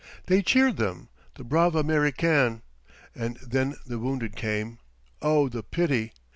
They 0.25 0.41
cheered 0.41 0.77
them, 0.77 1.09
the 1.35 1.43
brav' 1.43 1.73
Américains. 1.73 2.61
And 3.13 3.37
then 3.37 3.75
the 3.85 3.99
wounded 3.99 4.35
came. 4.35 4.79
Oh, 5.21 5.47
the 5.47 5.61
pity! 5.61 6.13